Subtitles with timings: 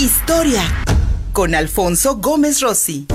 [0.00, 0.62] Historia
[1.32, 3.08] con Alfonso Gómez Rossi.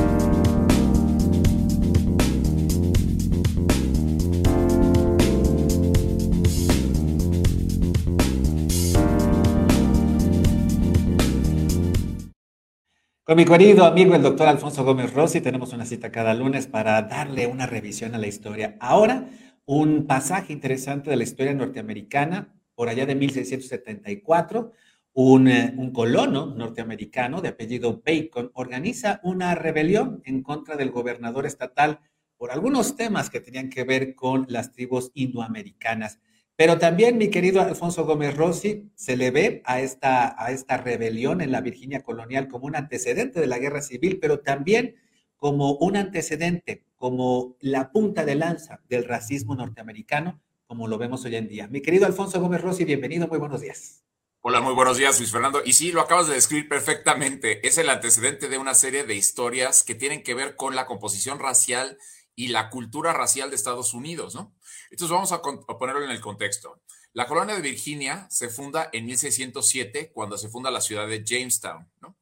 [13.23, 17.01] Con mi querido amigo el doctor Alfonso Gómez Rossi tenemos una cita cada lunes para
[17.03, 18.75] darle una revisión a la historia.
[18.81, 19.29] Ahora,
[19.63, 24.73] un pasaje interesante de la historia norteamericana, por allá de 1674,
[25.13, 31.45] un, eh, un, colono norteamericano de apellido Bacon organiza una rebelión en contra del gobernador
[31.45, 31.99] estatal
[32.37, 36.19] por algunos temas que tenían que ver con las tribus indoamericanas.
[36.55, 41.41] Pero también, mi querido Alfonso Gómez Rossi, se le ve a esta, a esta rebelión
[41.41, 44.95] en la Virginia colonial como un antecedente de la guerra civil, pero también
[45.35, 51.35] como un antecedente, como la punta de lanza del racismo norteamericano, como lo vemos hoy
[51.35, 51.67] en día.
[51.67, 54.03] Mi querido Alfonso Gómez Rossi, bienvenido, muy buenos días.
[54.45, 55.61] Hola, muy buenos días, Luis Fernando.
[55.63, 57.65] Y sí, lo acabas de describir perfectamente.
[57.65, 61.39] Es el antecedente de una serie de historias que tienen que ver con la composición
[61.39, 61.97] racial
[62.35, 64.53] y la cultura racial de Estados Unidos, ¿no?
[64.91, 66.81] Entonces vamos a, ponerlo en el contexto.
[67.13, 71.89] La colonia de Virginia se funda en 1607, cuando se funda la ciudad de Jamestown,
[72.01, 72.17] ¿no?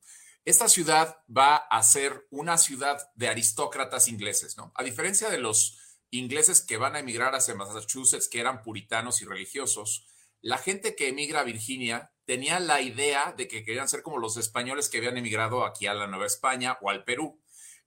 [0.45, 4.71] Esta ciudad va a ser una ciudad de aristócratas ingleses, ¿no?
[4.75, 5.79] A diferencia de los
[6.11, 10.05] ingleses que van a emigrar hacia Massachusetts, que eran puritanos y religiosos,
[10.41, 14.37] la gente que emigra a Virginia tenía la idea de que querían ser como los
[14.37, 17.41] españoles que habían emigrado aquí a la Nueva España o al Perú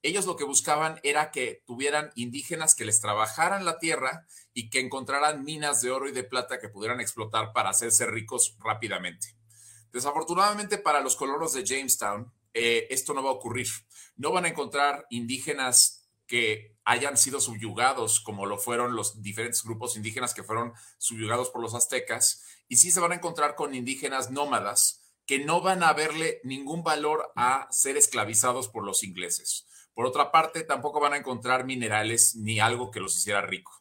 [0.05, 4.81] ellos lo que buscaban era que tuvieran indígenas que les trabajaran la tierra y que
[4.81, 9.35] encontraran minas de oro y de plata que pudieran explotar para hacerse ricos rápidamente.
[9.93, 13.69] Desafortunadamente para los colonos de Jamestown, eh, esto no va a ocurrir.
[14.17, 19.97] No van a encontrar indígenas que hayan sido subyugados, como lo fueron los diferentes grupos
[19.97, 24.31] indígenas que fueron subyugados por los aztecas, y sí se van a encontrar con indígenas
[24.31, 29.67] nómadas que no van a verle ningún valor a ser esclavizados por los ingleses.
[29.95, 33.73] Por otra parte, tampoco van a encontrar minerales ni algo que los hiciera rico.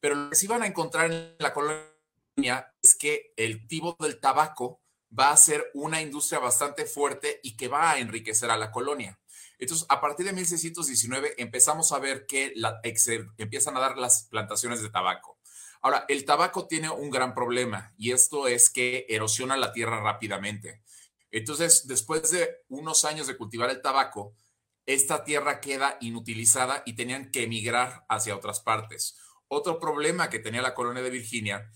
[0.00, 4.20] Pero lo que sí van a encontrar en la colonia es que el tipo del
[4.20, 4.80] tabaco
[5.18, 9.18] va a ser una industria bastante fuerte y que va a enriquecer a la colonia.
[9.58, 12.52] Entonces, a partir de 1619 empezamos a ver que
[13.38, 15.38] empiezan a dar las plantaciones de tabaco.
[15.82, 20.82] Ahora, el tabaco tiene un gran problema y esto es que erosiona la tierra rápidamente.
[21.30, 24.34] Entonces, después de unos años de cultivar el tabaco,
[24.84, 29.16] esta tierra queda inutilizada y tenían que emigrar hacia otras partes.
[29.48, 31.70] Otro problema que tenía la colonia de Virginia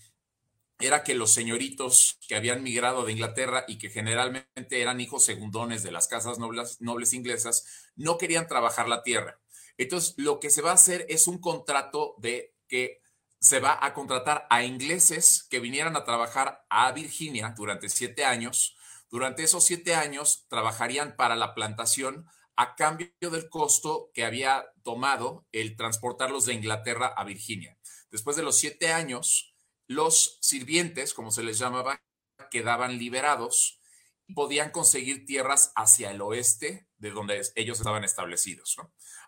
[0.81, 5.83] era que los señoritos que habían migrado de Inglaterra y que generalmente eran hijos segundones
[5.83, 7.65] de las casas nobles, nobles inglesas,
[7.95, 9.39] no querían trabajar la tierra.
[9.77, 13.01] Entonces, lo que se va a hacer es un contrato de que
[13.39, 18.75] se va a contratar a ingleses que vinieran a trabajar a Virginia durante siete años.
[19.09, 25.47] Durante esos siete años trabajarían para la plantación a cambio del costo que había tomado
[25.51, 27.75] el transportarlos de Inglaterra a Virginia.
[28.11, 29.50] Después de los siete años,
[29.91, 32.01] los sirvientes, como se les llamaba,
[32.49, 33.79] quedaban liberados
[34.27, 38.77] y podían conseguir tierras hacia el oeste de donde ellos estaban establecidos.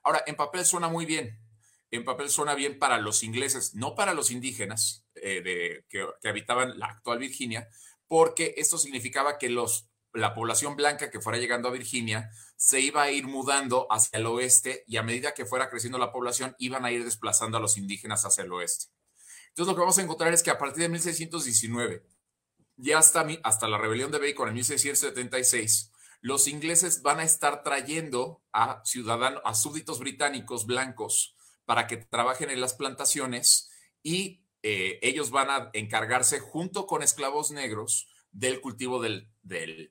[0.03, 1.39] Ahora, en papel suena muy bien.
[1.91, 6.79] En papel suena bien para los ingleses, no para los indígenas eh, que, que habitaban
[6.79, 7.67] la actual Virginia,
[8.07, 13.01] porque esto significaba que los la población blanca que fuera llegando a Virginia se iba
[13.01, 16.85] a ir mudando hacia el oeste y a medida que fuera creciendo la población iban
[16.85, 18.85] a ir desplazando a los indígenas hacia el oeste.
[19.53, 22.03] Entonces lo que vamos a encontrar es que a partir de 1619
[22.75, 25.91] ya hasta, hasta la rebelión de Bacon en 1676,
[26.21, 32.49] los ingleses van a estar trayendo a ciudadanos, a súbditos británicos blancos para que trabajen
[32.49, 33.69] en las plantaciones
[34.01, 39.29] y eh, ellos van a encargarse junto con esclavos negros del cultivo del,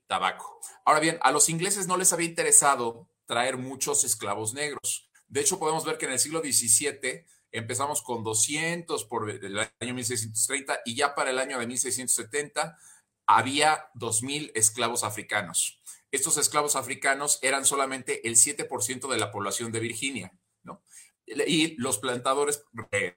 [0.08, 0.58] tabaco.
[0.84, 5.08] Ahora bien, a los ingleses no les había interesado traer muchos esclavos negros.
[5.28, 9.94] De hecho, podemos ver que en el siglo XVII empezamos con 200 por el año
[9.94, 12.76] 1630 y ya para el año de 1670
[13.26, 15.80] había 2.000 esclavos africanos.
[16.10, 20.32] Estos esclavos africanos eran solamente el 7% de la población de Virginia,
[20.62, 20.82] ¿no?
[21.26, 23.14] Y los plantadores eh,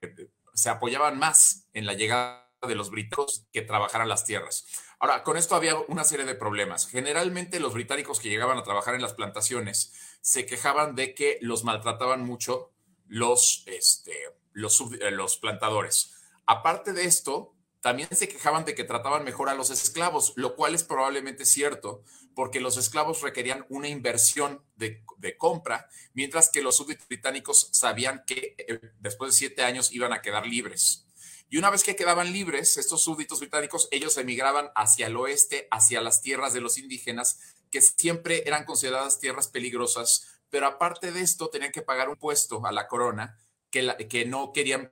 [0.54, 4.66] se apoyaban más en la llegada de los británicos que trabajaran las tierras.
[5.00, 6.88] Ahora, con esto había una serie de problemas.
[6.88, 11.64] Generalmente los británicos que llegaban a trabajar en las plantaciones se quejaban de que los
[11.64, 12.72] maltrataban mucho
[13.08, 14.14] los, este,
[14.54, 16.16] los, eh, los plantadores.
[16.46, 20.74] Aparte de esto, también se quejaban de que trataban mejor a los esclavos, lo cual
[20.74, 22.02] es probablemente cierto,
[22.34, 25.04] porque los esclavos requerían una inversión de,
[25.38, 30.22] compra, mientras que los súbditos británicos sabían que eh, después de siete años iban a
[30.22, 31.06] quedar libres.
[31.48, 36.02] Y una vez que quedaban libres, estos súbditos británicos, ellos emigraban hacia el oeste, hacia
[36.02, 41.50] las tierras de los indígenas que siempre eran consideradas tierras peligrosas, pero aparte de esto
[41.50, 43.38] tenían que pagar un puesto a la corona
[43.70, 44.90] que, que no querían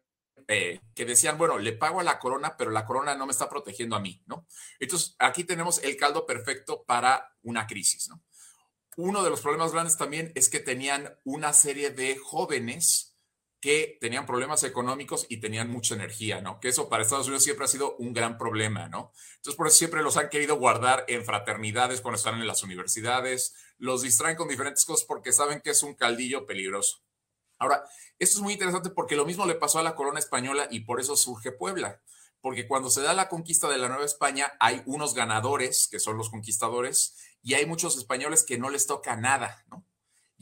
[0.50, 3.48] eh, que decían, bueno, le pago a la corona, pero la corona no me está
[3.48, 4.46] protegiendo a mí, ¿no?
[4.82, 8.22] Entonces, aquí tenemos el caldo perfecto para una crisis, ¿no?
[8.98, 13.13] Uno de los problemas grandes también es que tenían una serie de jóvenes
[13.64, 16.60] que tenían problemas económicos y tenían mucha energía, ¿no?
[16.60, 19.14] Que eso para Estados Unidos siempre ha sido un gran problema, ¿no?
[19.38, 23.56] Entonces, por eso siempre los han querido guardar en fraternidades cuando están en las universidades,
[23.78, 27.06] los distraen con diferentes cosas porque saben que es un caldillo peligroso.
[27.58, 27.86] Ahora,
[28.20, 31.00] esto es muy interesante porque lo mismo le pasó a la corona española y por
[31.00, 32.02] eso surge Puebla.
[32.42, 36.18] Porque cuando se da la conquista de la Nueva España, hay unos ganadores, que son
[36.18, 39.86] los conquistadores, y hay muchos españoles que no les toca nada, ¿no?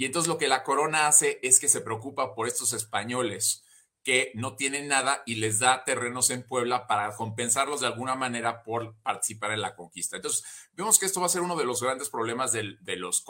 [0.01, 3.63] Y entonces lo que la corona hace es que se preocupa por estos españoles
[4.01, 8.63] que no tienen nada y les da terrenos en Puebla para compensarlos de alguna manera
[8.63, 10.15] por participar en la conquista.
[10.15, 10.43] Entonces,
[10.73, 13.23] vemos que esto va a ser uno de los grandes problemas de, los,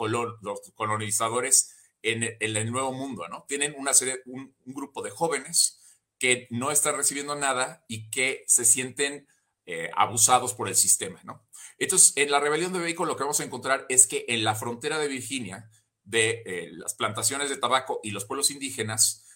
[0.74, 3.44] colonizadores en, el nuevo mundo, ¿no?
[3.46, 5.78] Tienen una serie, un, grupo de jóvenes
[6.18, 9.28] que no están recibiendo nada y que se sienten
[9.66, 11.46] eh, abusados por el sistema, ¿no?
[11.76, 14.54] Entonces, en la rebelión de Bacon lo que vamos a encontrar es que en la
[14.54, 15.68] frontera de Virginia,
[16.04, 19.26] de eh, las plantaciones de tabaco y los pueblos indígenas,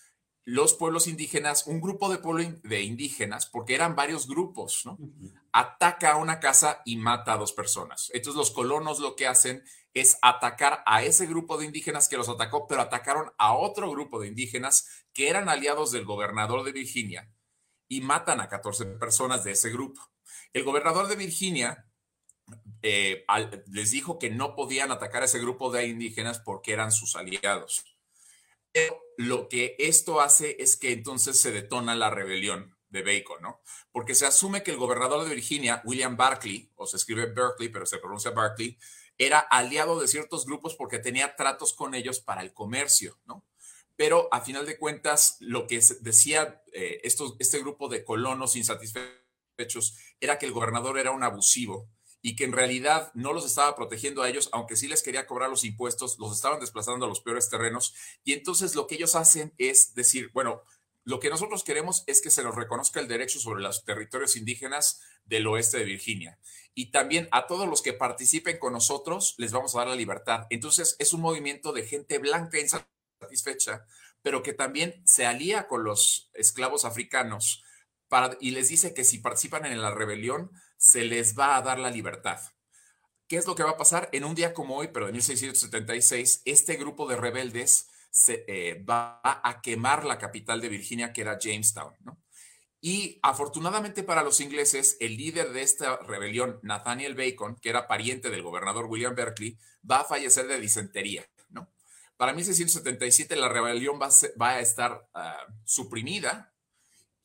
[0.44, 4.98] los pueblos indígenas, un grupo de pueblos de indígenas, porque eran varios grupos, ¿no?
[5.52, 8.10] Ataca a una casa y mata a dos personas.
[8.14, 12.28] Entonces los colonos lo que hacen es atacar a ese grupo de indígenas que los
[12.28, 17.32] atacó, pero atacaron a otro grupo de indígenas que eran aliados del gobernador de Virginia
[17.88, 20.00] y matan a 14 personas de ese grupo.
[20.52, 21.85] El gobernador de Virginia
[22.82, 23.24] eh,
[23.70, 27.84] les dijo que no podían atacar a ese grupo de indígenas porque eran sus aliados.
[29.16, 33.60] Lo que esto hace es que entonces se detona la rebelión de Bacon, ¿no?
[33.90, 37.86] Porque se asume que el gobernador de Virginia, William Barclay, o se escribe Berkeley, pero
[37.86, 38.78] se pronuncia Barclay,
[39.18, 43.44] era aliado de ciertos grupos porque tenía tratos con ellos para el comercio, ¿no?
[43.96, 50.38] Pero a final de cuentas, lo que decía eh, este grupo de colonos insatisfechos era
[50.38, 51.88] que el gobernador era un abusivo
[52.22, 55.48] y que en realidad no los estaba protegiendo a ellos, aunque sí les quería cobrar
[55.48, 57.94] los impuestos, los estaban desplazando a los peores terrenos.
[58.24, 60.62] Y entonces lo que ellos hacen es decir, bueno,
[61.06, 65.00] lo que nosotros queremos es que se nos reconozca el derecho sobre los territorios indígenas
[65.24, 66.38] del oeste de Virginia.
[66.74, 70.48] Y también a todos los que participen con nosotros les vamos a dar la libertad.
[70.50, 73.86] Entonces es un movimiento de gente blanca insatisfecha,
[74.20, 77.62] pero que también se alía con los esclavos africanos
[78.08, 80.50] para, y les dice que si participan en la rebelión
[80.86, 82.38] se les va a dar la libertad.
[83.26, 84.08] ¿Qué es lo que va a pasar?
[84.12, 89.20] En un día como hoy, pero en 1676, este grupo de rebeldes se, eh, va
[89.24, 92.22] a quemar la capital de Virginia, que era Jamestown, ¿no?
[92.80, 98.30] Y afortunadamente para los ingleses, el líder de esta rebelión, Nathaniel Bacon, que era pariente
[98.30, 99.58] del gobernador William Berkeley,
[99.90, 101.68] va a fallecer de disentería, ¿no?
[102.16, 106.54] Para 1677 la rebelión va a, estar ah, suprimida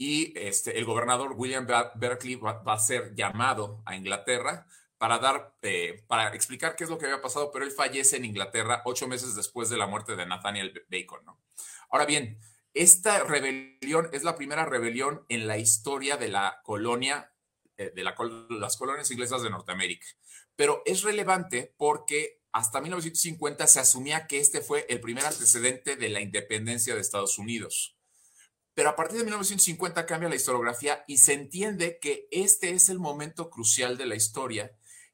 [0.02, 4.66] y este, el gobernador William Berkeley va, a ser llamado a Inglaterra
[4.98, 8.26] para dar, eh, para explicar qué es lo que había pasado, pero él fallece en
[8.26, 11.22] Inglaterra ocho meses después de la muerte de Nathaniel Bacon.
[11.92, 12.40] Ahora bien,
[12.74, 17.32] esta rebelión es la primera rebelión en la historia de la colonia,
[17.78, 20.08] eh, de las colonias inglesas de Norteamérica,
[20.56, 26.10] pero es relevante porque hasta 1950 se asumía que este fue el primer antecedente de
[26.10, 28.01] la independencia de Estados Unidos.
[28.74, 33.00] Pero a partir de 1950 cambia la historiografía y se entiende que este es el
[33.00, 34.72] momento crucial de la historia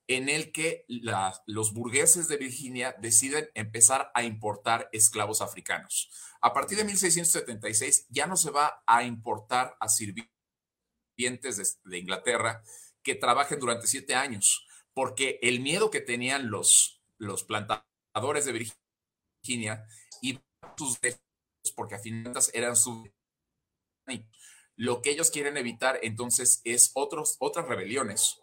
[0.08, 6.10] en el que los burgueses de Virginia deciden empezar a importar esclavos africanos.
[6.40, 12.64] A partir de 1676 ya no se va a importar a sirvientes de, Inglaterra
[13.04, 18.72] que trabajen durante siete años, porque el miedo que tenían los, los plantadores de
[19.44, 19.86] Virginia
[20.22, 20.40] y
[20.78, 21.00] sus
[21.76, 23.10] porque a fin de cuentas eran sus
[24.76, 28.40] lo que ellos quieren evitar entonces es otros, otras rebeliones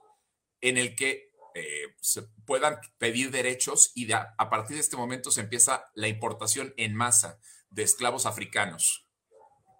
[0.60, 5.42] en el que eh, se puedan pedir derechos y a, partir de este momento se
[5.42, 7.38] empieza la importación en masa
[7.70, 9.06] de esclavos africanos.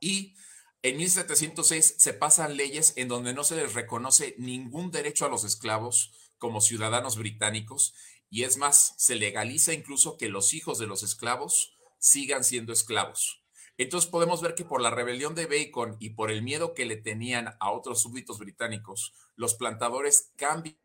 [0.01, 0.37] Y
[0.83, 5.43] en 1706 se pasan leyes en donde no se les reconoce ningún derecho a los
[5.43, 7.95] esclavos como ciudadanos británicos
[8.31, 13.44] y es más, se legaliza incluso que los hijos de los esclavos sigan siendo esclavos.
[13.77, 16.97] Entonces podemos ver que por la rebelión de Bacon y por el miedo que le
[16.97, 20.77] tenían a otros súbditos británicos, los plantadores cambian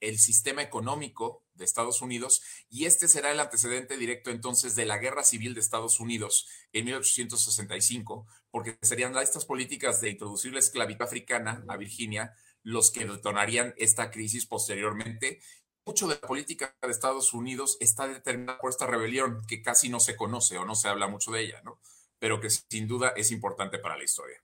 [0.00, 4.98] el sistema económico de Estados Unidos y este será el antecedente directo entonces de la
[4.98, 11.02] guerra civil de Estados Unidos en 1865, porque serían estas políticas de introducir la esclavitud
[11.02, 15.40] africana a Virginia los que detonarían esta crisis posteriormente.
[15.86, 20.00] mucho de la política de Estados Unidos está determinada por esta rebelión que casi no
[20.00, 21.80] se conoce o no se habla mucho de ella, ¿no?
[22.18, 24.36] Pero que sin duda es importante para la historia.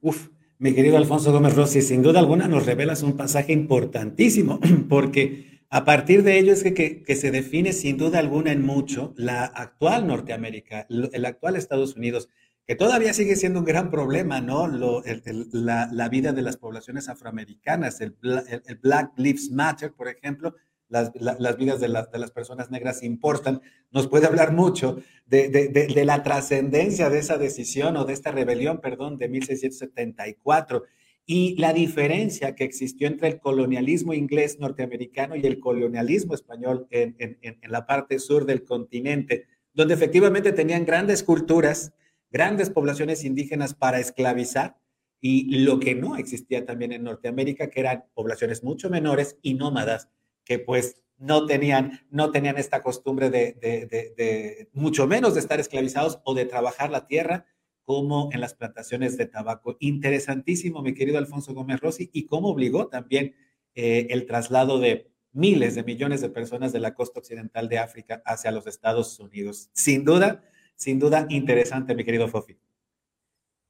[0.00, 5.62] Uf, mi querido Alfonso Gómez Rossi, sin duda alguna nos revelas un pasaje importantísimo, porque
[5.70, 9.44] a partir de ello es que, que, se define sin duda alguna en mucho la
[9.44, 12.28] actual Norteamérica, el actual Estados Unidos,
[12.66, 14.66] que todavía sigue siendo un gran problema, ¿no?
[14.66, 15.02] Lo,
[15.52, 20.54] la, la, vida de las poblaciones afroamericanas, el, el, Black Lives Matter, por ejemplo,
[20.88, 23.60] las, las vidas de, de, las personas negras importan,
[23.90, 28.32] nos puede hablar mucho de, de, de la trascendencia de esa decisión o de esta
[28.32, 30.84] rebelión, perdón, de 1674
[31.26, 37.16] y la diferencia que existió entre el colonialismo inglés norteamericano y el colonialismo español en,
[37.18, 41.94] en, en la parte sur del continente, donde efectivamente tenían grandes culturas,
[42.30, 44.76] grandes poblaciones indígenas para esclavizar
[45.26, 50.10] y lo que no existía también en Norteamérica, que eran poblaciones mucho menores y nómadas,
[50.44, 55.40] que pues no tenían, no tenían esta costumbre de, de, de, de mucho menos de
[55.40, 57.46] estar esclavizados o de trabajar la tierra,
[57.84, 59.76] como en las plantaciones de tabaco.
[59.78, 63.36] Interesantísimo, mi querido Alfonso Gómez Rossi, y cómo obligó también
[63.74, 68.22] eh, el traslado de miles de millones de personas de la costa occidental de África
[68.24, 69.68] hacia los Estados Unidos.
[69.72, 70.44] Sin duda,
[70.76, 72.56] sin duda interesante, mi querido Fofi.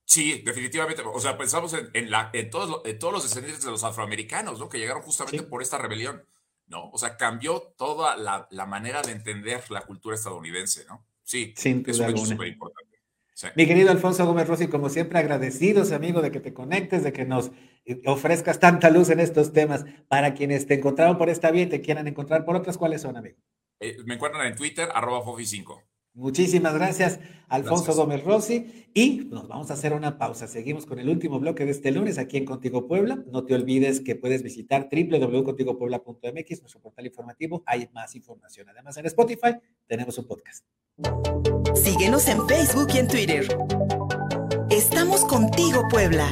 [0.05, 1.03] Sí, definitivamente.
[1.05, 4.61] O sea, pensamos en, en, la, en, todos, en todos los descendientes de los afroamericanos,
[4.61, 4.69] ¿no?
[4.69, 5.45] Que llegaron justamente sí.
[5.51, 6.23] por esta rebelión,
[6.67, 6.91] ¿no?
[6.91, 11.07] O sea, cambió toda la, la, manera de entender la cultura estadounidense, ¿no?
[11.23, 13.01] Sí, Sin es súper importante.
[13.35, 13.49] Sí.
[13.57, 17.25] Mi querido Alfonso Gómez Rossi, como siempre, agradecidos, amigo, de que te conectes, de que
[17.25, 17.51] nos
[17.85, 19.85] eh, ofrezcas tanta luz en estos temas.
[20.09, 23.17] Para quienes te encontraron por esta vía y te quieran encontrar por otras, ¿cuáles son,
[23.17, 23.37] amigo?
[23.81, 25.84] Eh, me encuentran en Twitter, arroba Fofi5.
[26.15, 27.19] Muchísimas gracias,
[27.49, 27.97] Alfonso gracias.
[27.97, 28.87] Gómez Rossi.
[28.95, 30.47] Y nos vamos a hacer una pausa.
[30.47, 33.25] Seguimos con el último bloque de este lunes aquí en Contigo Puebla.
[33.33, 37.65] No te olvides que puedes visitar www.contigopuebla.mx, nuestro portal informativo.
[37.67, 38.69] Hay más información.
[38.69, 39.57] Además, en Spotify
[39.89, 40.65] tenemos un podcast.
[41.75, 43.49] Síguenos en Facebook y en Twitter.
[44.71, 46.31] Estamos contigo, Puebla.